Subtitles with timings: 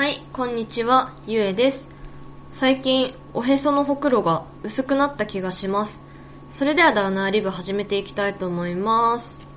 [0.00, 1.90] はい、こんにちは、ゆえです。
[2.52, 6.00] 最近、おへそのほくろが薄くなった気がします。
[6.48, 9.49] それではダウナーリブ始めていきたいと思います。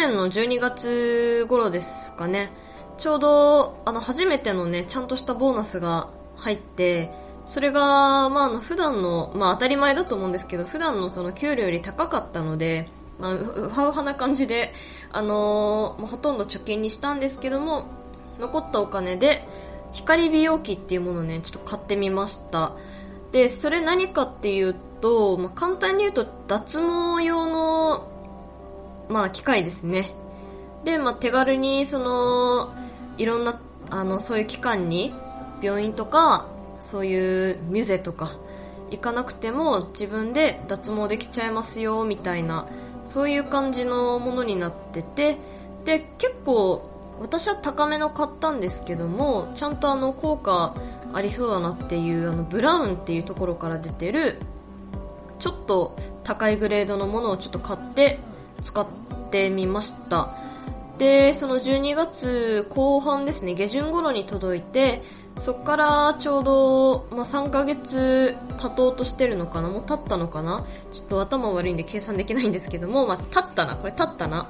[0.00, 2.52] 年の12月頃ですかね。
[2.96, 7.10] ちょうど、あの、初めてのね、ちゃんとしたボーナスが入って、
[7.44, 14.72] それが、まあ、あの、普段の、まあ、当たり前だと思うんですけど、普段のその給料より高かったので、まあ、うはうはな感じで、
[15.12, 17.84] あのーほとんど貯金にしたんですけども、
[18.38, 19.46] 残ったお金で、
[19.92, 22.72] 光美容器っていうものをね、ちょっと買ってみました。
[23.32, 28.08] で、それ何かっていうと、まあ、簡単に言うと、脱毛用の、
[29.10, 30.14] まあ、機械ですね。
[30.84, 32.72] で、まあ、手軽に、その、
[33.18, 33.60] いろんな、
[33.90, 35.12] あの、そういう機関に、
[35.60, 36.48] 病院とか、
[36.80, 38.30] そういうミュゼとか、
[38.90, 42.66] 行かなくても自分で脱毛できちゃいますよ、みたいな、
[43.04, 45.36] そういう感じのものになってて、
[45.84, 46.88] で、結構、
[47.20, 50.74] 私は高めの買ったんですけども、ちゃんとあの、効果
[51.12, 54.40] ありそうだなっていう、あの、ブラウンっていうところから出てる、
[55.38, 58.18] ちょっと高いグレードのものをちょっと買って
[58.62, 58.86] 使っ
[59.30, 60.30] てみました。
[60.98, 65.02] で、その12月後半ですね、下旬頃に届いて、
[65.38, 73.76] そっからちょうど、まあ、3ヶ月経とうとしてるのかなもう経ったのかなちょっと頭悪いんで計算できないんですけども、まあ、経ったな。
[73.76, 74.42] これ経ったな。
[74.42, 74.46] ん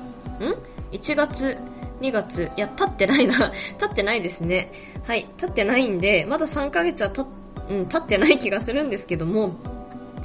[0.91, 1.57] ?1 月、
[2.01, 2.51] 2月。
[2.57, 3.53] いや、経ってないな。
[3.79, 4.73] 経ってないですね。
[5.05, 7.27] はい、経ってないんで、まだ3ヶ月は経っ、
[7.71, 9.53] うん、経ってない気がするんですけども、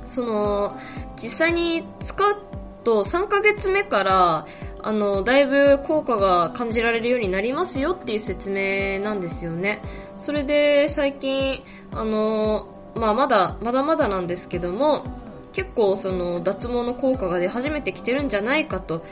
[0.07, 0.75] その、
[1.17, 2.44] 実際に使う
[2.85, 4.45] と3ヶ月目から、
[4.81, 9.81] あの、だいぶ効果が感じられるようになりますよっていう説明なんですよね。
[10.19, 15.03] それで最近、あの、まあまだ、まだまだなんですけども、
[15.51, 19.03] 結構その脱毛の効果が出始めてきてるんじゃないかと、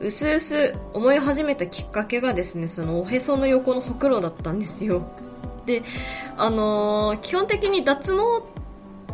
[0.00, 5.06] うすうす思い始めたきっかけがですね、そのおへその横のほくろだったんですよ。
[5.64, 5.82] で、
[6.36, 8.18] あの基本的に脱毛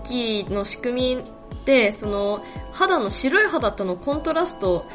[0.03, 1.38] 器の仕組み
[1.69, 2.43] で、その、
[2.73, 4.87] 肌の白い肌とのコントラスト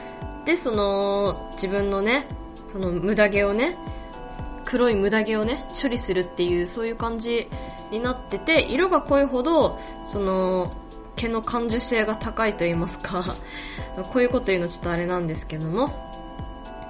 [0.44, 2.25] で、その、自分のね、
[2.67, 3.78] その無駄毛をね、
[4.66, 7.47] 黒い無駄毛をね、処理するっていう、そういう感じ
[7.91, 10.73] になってて、色が濃いほど、その、
[11.16, 13.23] 毛の感受性が高いと言いますか、
[14.11, 15.91] こういうこと言うのちょっとあれなんですけども、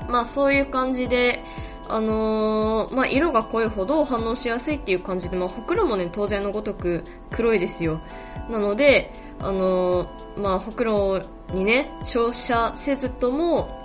[0.08, 1.44] まあそういう感じで、
[1.90, 8.02] あのーまあ色が濃いほど反応しやすいっていう感じで、まあほくろもね、当然のごとく黒いですよ。
[8.50, 11.22] なので、あのーまあほくろ
[11.54, 13.82] にね、照射せずとも、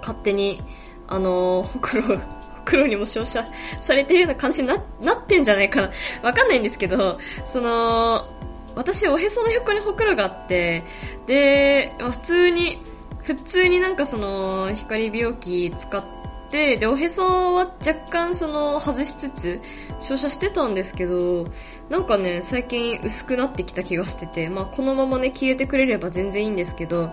[0.00, 0.62] 勝手に、
[1.06, 2.22] あのーほくろ、ほ
[2.64, 3.46] くろにも照射
[3.80, 5.90] されてるような感じにな、なってんじゃないかな。
[6.22, 8.26] わかんないんですけど、その、
[8.74, 10.84] 私おへその横にほくろがあって、
[11.26, 12.78] で、普通に、
[13.22, 16.17] 普通になんかその、光美容器使って、
[16.50, 17.22] で、おへそ
[17.54, 19.60] は若干その、外しつつ、
[20.00, 21.46] 照射してたんですけど、
[21.90, 27.10] なんかね、最近薄くなってきた気がしてて、まあこのままね、消えてくれれば全然いいんですけど、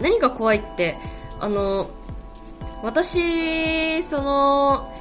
[0.00, 0.98] 何が怖いって、
[1.40, 1.88] あの、
[2.82, 4.92] 私、その、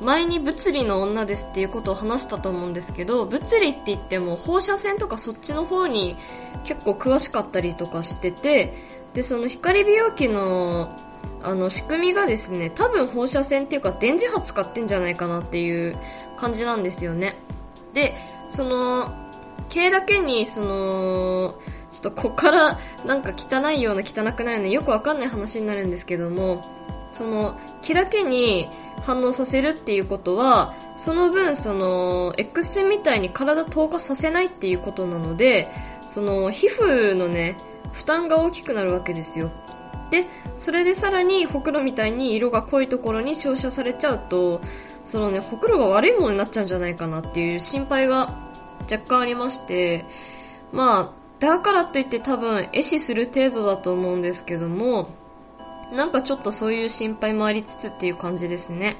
[0.00, 6.16] 前に物理の女ですっていうことを話したと思うんですけど、物理って言っても放射線とかそっちの方に
[6.64, 8.74] 結構詳しかったりとかしてて、
[9.14, 10.96] で、その光美容器の、
[11.42, 15.96] あの、仕組みがですね、多分放射線っていうか電磁波使ってんじゃないかなっていう
[16.36, 17.36] 感じなんですよね。
[17.94, 18.14] で、
[18.48, 19.12] その、
[19.68, 21.54] 毛だけに、その、
[21.90, 26.64] ちょっとこっからなんか汚いような汚くないようなよくわかんない話になるんですけども、
[27.12, 28.68] その、毛だけに
[29.02, 35.68] 反応させるっていうことは、その分、その、X 線みたいに体透過させないっていうことなので、
[36.06, 37.56] その、皮膚のね、
[37.92, 39.50] 負担が大きくなるわけですよ。
[40.10, 40.26] で、
[40.56, 44.60] それでさらに、ほくろみたいに色が濃いところに照射されちゃうと、
[45.04, 48.38] そのね、ほくろが悪いものになっちゃうんじゃないかなっていう心配が
[48.90, 50.04] 若干ありまして、
[50.72, 55.08] まあ、だからといって多分、壊死する程度だと思うんですけども、
[55.92, 58.96] なんかちょっとそういう心配もありつつっていう感じですね。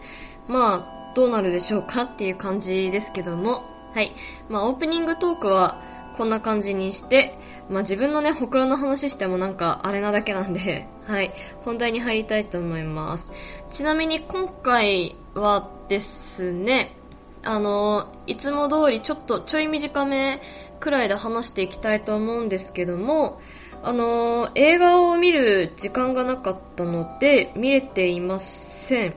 [0.48, 3.62] まあ、どうなるでしょうかっていう感じですけども。
[3.94, 4.12] はい。
[4.48, 5.80] まあ、オープニングトークは
[6.16, 11.32] こんな感じにして、まあ自分のね、ほくろの話してもなんかあれなだけなんで、 はい。
[11.64, 13.30] 本題に入りたいと思います。
[13.70, 16.96] ちなみに今回はですね、
[17.42, 20.42] あの、いつも通りちょっとちょい短め
[20.78, 23.40] くらいで話していきたいと思うんですけども、
[23.82, 29.14] あの映画を見る時間がなかったので見れていません。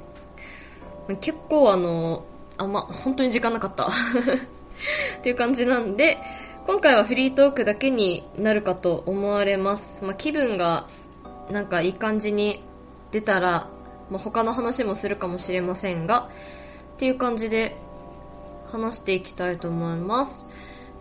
[1.20, 2.24] 結構あの、
[2.58, 3.88] あん、ま、本当に時間なかった。
[5.20, 6.18] っていう感じなんで、
[6.66, 10.06] 今回はフリートークだけになるかと思われます。
[10.06, 10.88] まあ、気分が
[11.52, 12.64] なんかいい感じに
[13.12, 13.68] 出たら、
[14.10, 16.30] まあ、他の話もするかもしれませんが、
[16.96, 17.76] っていう感じで
[18.72, 20.48] 話していきたいと思います。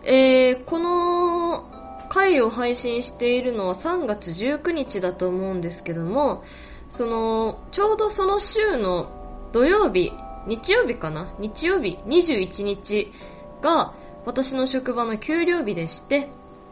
[0.03, 1.71] えー、この
[2.09, 6.43] 回を配信しているのは3月19日だと思うんですけども、
[6.89, 10.11] その、ちょうどその週の土曜日、
[10.45, 11.33] 日曜日かな？
[11.39, 13.13] 日曜日21日
[13.61, 13.93] が
[14.25, 16.29] 私の職場の給料日でして、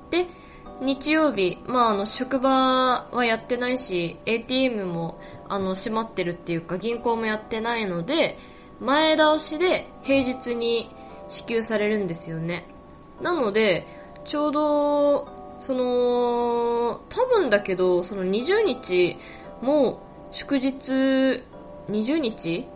[0.10, 0.28] で、
[0.82, 8.38] 日曜日、まああの職場はやってないし、ATM もあの閉まってるっていうか銀行もやってないので、
[8.80, 10.90] 前倒しで平日に
[11.30, 12.66] 支給されるんですよね。
[13.22, 13.86] なので、
[14.26, 15.28] ちょうど、
[15.60, 19.18] その、多分だけど、その20日
[19.62, 20.02] も
[20.32, 21.44] 祝日、
[21.90, 22.68] 20日？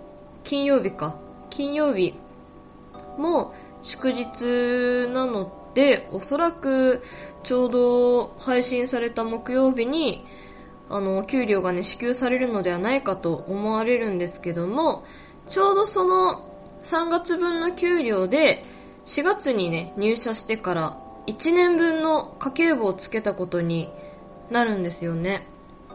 [0.43, 1.15] 金曜日か。
[1.49, 2.13] 金曜日
[3.17, 3.55] も
[3.85, 7.03] 祝日なので、おそらく
[7.43, 10.25] ちょうど配信された木曜日に、
[10.89, 15.05] あの、給料がね、支給されるのではないかと思われるんですけども、
[15.49, 16.49] ちょうどその
[16.81, 18.65] 3月分の給料で、
[19.05, 20.97] 4月にね、入社してから
[21.27, 23.89] 1年分の家計簿をつけたことに
[24.49, 25.47] なるんですよね。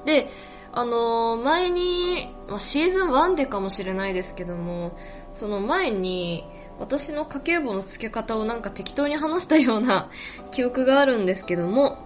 [0.05, 0.31] で、
[0.73, 4.97] あの、前に、まあ、シーズン1でかもしれないですけども、
[5.33, 6.45] その前に、
[6.81, 10.09] 私の家計簿の付け方をなんか適当に話したような
[10.51, 11.99] 記憶があるんですけども、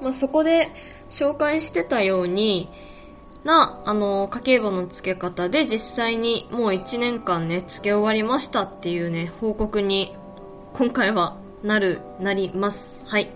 [0.00, 0.70] まあ、そこで
[1.10, 2.70] 紹介してたように、
[3.44, 10.16] な、あの、家計簿の付け方で実際にもう1年間ね、付け終わりましたっていうね、報告に、
[10.72, 13.04] 今回はなる、なります。
[13.06, 13.30] はい。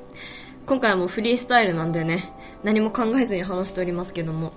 [0.67, 2.33] 今回はもうフリースタイルなんでね、
[2.65, 4.53] 何も考えずに話しておりますけども。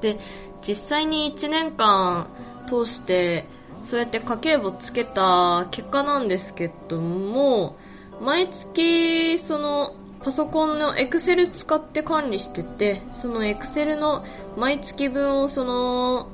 [0.00, 0.18] で、
[0.66, 2.28] 実際に1年間
[2.68, 3.46] 通して、
[3.82, 7.76] そうやって家計簿つけた結果なんですけども、
[8.20, 14.24] 毎月、その、パソコンのエクセル使って管理してて、そのエクセルの
[14.56, 16.28] 毎月分をその、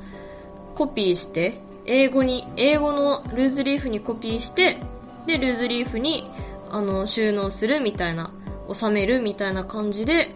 [0.75, 4.79] コピーして、英語に、英語のルーズリーフにコピーして、
[5.27, 6.31] で、ルーズリーフに、
[6.71, 8.31] あの、収納するみたいな、
[8.71, 10.35] 収めるみたいな感じで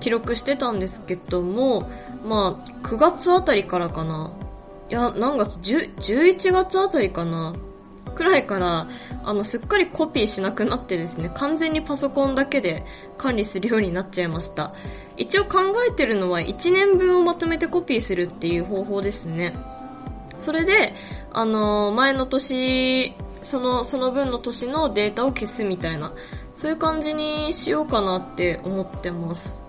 [0.00, 1.90] 記録してたんですけども、
[2.24, 4.32] まあ、9月あたりからかな。
[4.90, 7.54] いや、何月 ?11 月あたりかな？
[8.14, 8.88] くらいから、
[9.24, 12.84] あの、すっかりコピーしなくなってですね、完全にパソコンだけで
[13.18, 14.72] 管理するようになっちゃいました。
[15.16, 15.58] 一応考
[15.88, 19.54] えてるのは1年分をまとめてコピーするっていう方法ですね。
[20.38, 20.94] それで、
[21.32, 26.12] あの、前の年、その、その分の年のデータを消すみたいな、
[26.52, 29.64] そういう感じにしようかなって思ってます。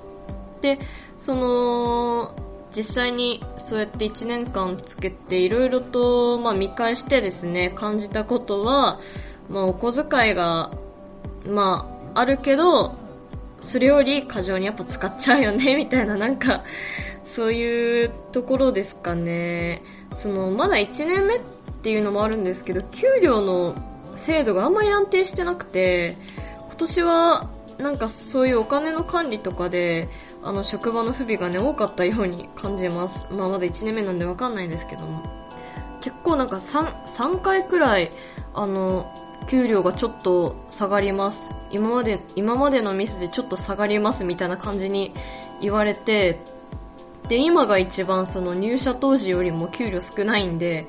[0.61, 0.79] で、
[1.17, 2.35] その、
[2.75, 8.99] 実際にそうやって1年間つけていろいろと、まあ、見返してですね、感じたことは、
[9.49, 10.71] まあ、お小遣いが、
[11.47, 12.97] まあ、あるけど、
[13.61, 16.63] それより過剰にやっぱ使っちゃうよね、みたいな、なんか、
[17.25, 19.81] そういうところですかね。
[20.13, 21.41] その、まだ1年目っ
[21.81, 23.75] ていうのもあるんですけど、給料の
[24.15, 26.17] 制度があんまり安定してなくて、
[26.67, 30.09] 今年は、なんかそういうお金の管理とかで、
[30.41, 33.25] あの、職場の不備がね、多かったように感じます。
[33.31, 35.23] まあ、まだ1年目なんでわかんないんですけども。
[35.99, 38.11] 結構なんか3、3回くらい、
[38.53, 39.11] あの、
[39.47, 41.53] 給料がちょっと下がります。
[41.69, 45.13] 今まで、今までのミスでちょっと下がりますみたいな感じに
[45.61, 46.39] 言われて、
[47.27, 50.87] で、今が一番その入社当時よりも給料少ないんで、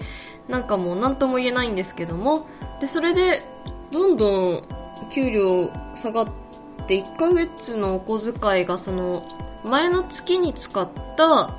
[0.48, 2.46] なんかもう何とも言えないんですけども、
[2.80, 3.42] で、それで、
[3.90, 4.62] どんどん
[5.10, 6.45] 給料下がって
[6.94, 9.26] 1ヶ月のお小遣いがその
[9.64, 11.56] 前の月に使った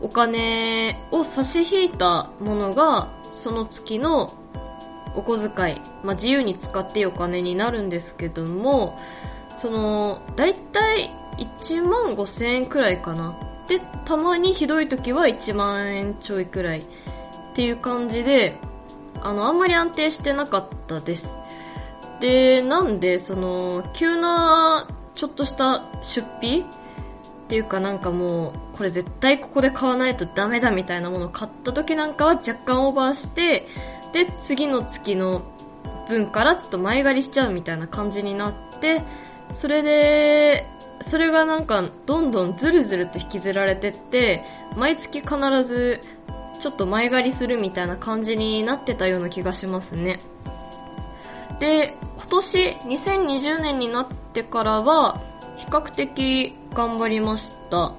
[0.00, 4.34] お金を差し引いたものが、その月の
[5.14, 8.98] お小遣い、まあ、自由に使っていいお金になるんですけども、
[9.54, 13.38] その、だいたい1万5千円くらいかな。
[13.66, 16.84] で、たまにひどい時は1万円ちょいくらいっ
[17.54, 18.58] ていう感じで、
[19.20, 21.40] あの、あんまり安定してなかったです。
[22.20, 26.64] で、なんで、その、急な、ちょっとした出費っ
[27.48, 33.66] ていうかなんかもう、これ絶対ここで買わないとダメだみたいなものを買った時なんかは若干オーバーして、
[34.12, 35.42] で、次の月の
[36.08, 39.02] 分からちょっと前借りしちゃうみたいな感じになって、
[39.52, 40.66] それで、
[41.00, 44.44] それがなんかどんどんずるずると引きずられてって、
[44.76, 46.00] 毎月必ず
[46.60, 50.20] ちょっと前借りするみたいな感じになってたような気がしますね。
[51.60, 55.20] で、今年2020年になってからは、
[55.56, 57.94] 比較的頑張りました。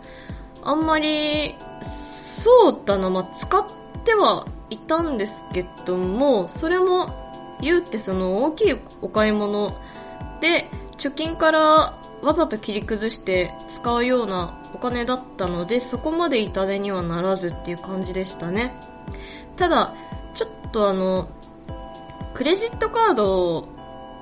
[0.64, 3.66] あんまり、そうだな、まあ、使っ
[4.06, 7.14] てはいたんですけども、それも
[7.62, 9.76] 言うってその大きいお買い物
[10.40, 18.74] で、貯金からわざと切り崩して使うようなお金だったので、そこまで痛手にはならずっていう感じでしたね。
[19.56, 19.94] ただ、
[20.34, 21.28] ちょっとあの、
[22.40, 23.68] クレジットカード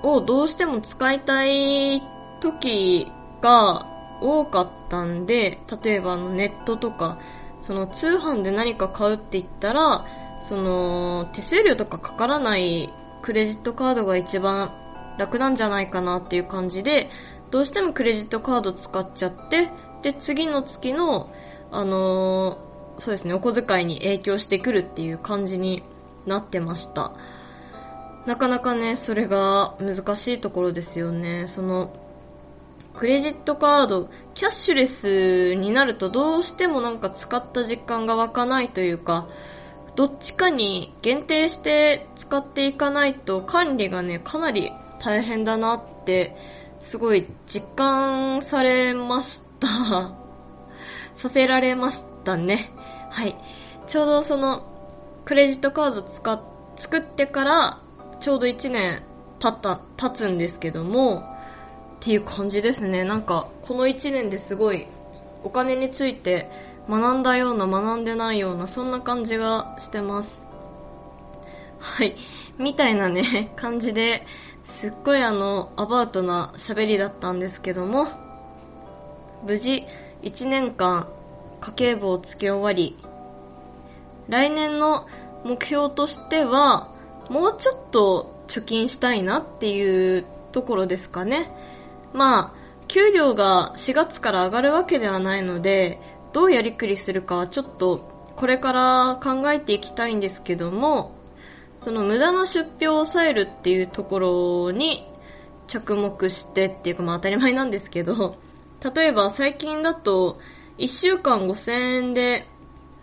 [0.01, 2.01] をどうしても使いたい
[2.39, 3.85] 時が
[4.19, 7.19] 多かったんで、例えばあのネットとか、
[7.59, 10.03] その通販で何か買うって言ったら、
[10.41, 14.73] その手数料とかかからないクレジットカードが一番
[15.19, 17.11] 楽なんじゃないかなっていう感じで、
[17.51, 19.69] どうしてもクレジットカード使っちゃって、
[20.01, 21.31] で、次の月の、
[21.71, 25.83] あのー、そうですね、お小遣いに影響してくるっていう感じに
[26.25, 27.11] なってました。
[28.27, 31.47] なかなかね、それが難しいところですよね。
[31.47, 31.93] その、
[32.93, 39.29] クレジットカード、キャッシュレスになるとどうしてもなんか使った実感が湧かないというか、
[39.95, 46.35] どっちかに限定して使っていかないと管理がね、かなり大変だなって
[46.81, 50.11] すごい実感されました。
[51.15, 52.73] させられましたね。
[53.09, 53.37] はい。
[53.87, 54.63] ちょうどその、
[55.23, 56.41] クレジットカード使っ、
[56.75, 57.86] 作ってから、
[58.19, 59.03] ちょうど1年
[59.39, 61.19] 経った、経つんですけども、
[61.97, 63.03] っていう感じですね。
[63.03, 64.87] なんか、この1年ですごい、
[65.43, 66.49] お金について
[66.89, 70.47] 学んだような学んでないような、そんな感じがしてます。
[71.79, 72.15] はい。
[72.57, 74.25] みたいなね、 感じで、
[74.65, 78.07] すっごいあの、アバウトな喋りだったんですけども、
[79.45, 79.85] 無事
[80.23, 81.07] 1年間
[81.61, 82.97] 家計簿をつけ終わり、
[84.27, 85.07] 来年の
[85.43, 86.89] 目標としては、
[87.29, 91.51] もうちょっと貯金したいなっていうところですかね。
[92.13, 92.53] まあ、
[92.87, 95.99] 給料が4月から上がるわけではないので、
[96.33, 101.15] どうやりくりするかはちょっとこれから考えていきたいんですけども、
[101.77, 105.07] その無駄な出費を抑えるっていうところに
[105.67, 108.35] 着目してっていうかまあ当たり前なんですけど、
[108.95, 110.39] 例えば最近だと
[110.77, 112.47] 1週間5000円で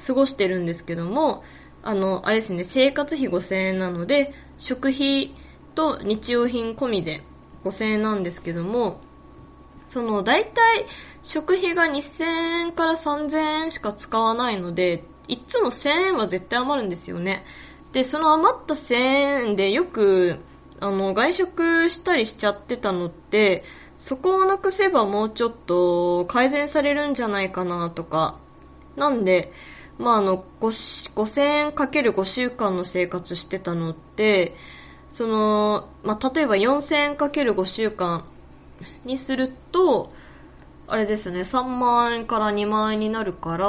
[0.05, 1.43] 過ごしてるんですけども、
[1.87, 5.35] あの、あれですね、生活費5000円なので、食費
[5.75, 7.23] と日用品込みで
[7.63, 9.01] 5000円なんですけども、
[9.91, 10.87] その大体
[11.23, 17.45] 食費が2000円から3000円しか使わないので、いつも1000円は絶対余るんですよね。
[17.93, 18.95] で、その余った1000
[19.49, 20.39] 円でよく、
[20.81, 23.63] あの、外食したりしちゃってたのって、
[23.99, 28.39] そこをなくせばもうちょっと改善されるんじゃないかなとか。
[28.97, 29.53] なんで、
[29.99, 34.55] まあ、あの、5000円かける5週間の生活してたのって、
[35.11, 38.25] その、まあ、例えば4000円かける5週間
[39.05, 40.13] にすると、
[40.87, 43.69] あれですね、3万円から2万円になるから、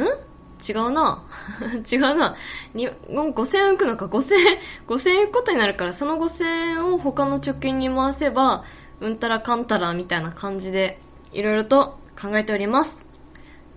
[0.00, 0.30] ん？
[0.68, 1.24] 違うな。
[1.90, 2.36] 違うな。
[2.74, 4.06] に5000円浮くのか。
[4.06, 8.64] 5000円、5000円浮くことになるから、その5000円を他の貯金に回せば、
[9.00, 11.00] うんたらかんたらみたいな感じで、
[11.32, 13.06] いろいろと考えております。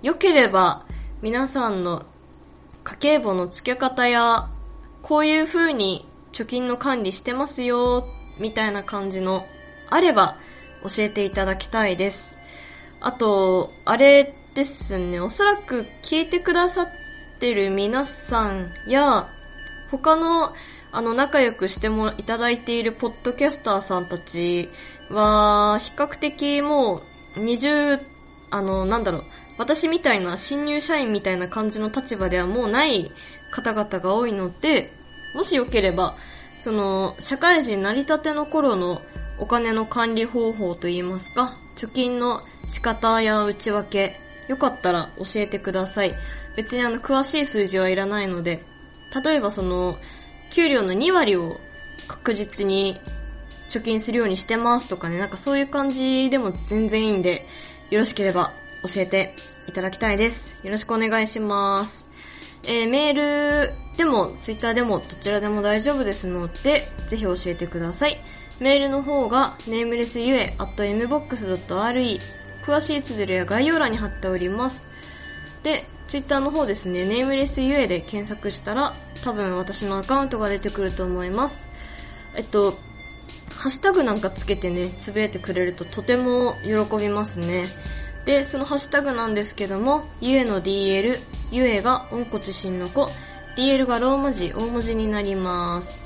[0.02, 0.86] よければ、
[1.24, 2.04] 皆さんの
[2.84, 4.50] 家計簿の付け方や、
[5.04, 8.06] こういう風に貯金の管理してますよ、
[8.40, 9.48] みたいな感じの、
[9.90, 10.36] あれば、
[10.84, 12.42] 教えていただきたいです。
[13.00, 16.88] あと、あれですね、おそらく聞いてくださっ
[17.40, 19.30] てる皆さんや、
[19.92, 20.50] 他の、
[20.92, 24.70] あの、仲良くしてもいただいているポッドキャスターさんたち
[25.10, 27.02] は、比較的も
[27.38, 28.02] う、20、
[28.52, 29.24] あの、なんだろう、
[29.58, 33.12] 私みたいな新入社員みたいな感じの立場ではもうない
[33.52, 34.92] 方々が多いので、
[35.36, 36.16] もしよければ、
[36.60, 39.02] その、社会人成り立ての頃の
[39.38, 46.14] お金の管理方法といいますか、貯金の仕方や内訳、よかったら教えてください。
[46.56, 48.64] 別にあの、詳しい数字はいらないので、
[49.24, 49.98] 例えばその、
[50.52, 51.60] 給料の2割を
[52.08, 53.00] 確実に
[53.70, 57.46] 貯金するようにしてますとかね、なんかそういう感じでも全然いいんで、
[57.90, 59.36] よろしければ教えて
[59.68, 60.56] いただきたいです。
[60.64, 62.10] よろしくお願いします。
[62.66, 68.18] えー、メールでも、ツイッターでも、どちらでも大丈夫ですので、ぜひ教えてください。
[68.60, 72.20] メールの方が、ネームレスゆえ、at mbox.re
[72.64, 74.88] 詳しい綴りは概要欄に貼っております。
[75.64, 81.68] で、ツイッターの方ですね、ネームレスゆえで検索したら、多分私のアカウントが出てくると思います。
[82.36, 82.72] えっと、
[83.52, 87.68] ハッシュタグなんかつけてね、つぶやいてくれるととても喜びますね。
[88.26, 91.20] で、そのハッシュタグなんですけども、ゆえの DL、
[91.52, 93.10] ゆえが温骨心の子、
[93.58, 96.00] DL がローマ字、大文字になります。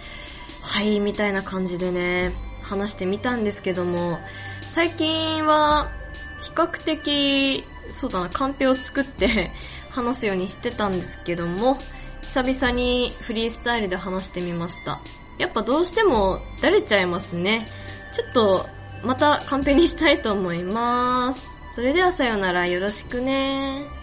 [0.62, 2.34] はい、みたいな感じでね、
[2.64, 4.20] 話してみたんですけども、
[4.62, 5.92] 最近は、
[6.42, 9.52] 比較的、そうだな、カンペを作って
[9.90, 11.78] 話すようにしてたんですけども、
[12.22, 15.00] 久々にフリースタイルで話してみました。
[15.38, 17.68] やっぱどうしても、だれちゃいますね。
[18.14, 18.66] ちょっと、
[19.04, 21.57] またカンペにしたいと思います。
[21.78, 22.66] それではさよなら。
[22.66, 23.97] よろしくね。